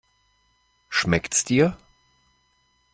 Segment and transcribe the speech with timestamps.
[0.89, 1.77] Schmeckt's dir?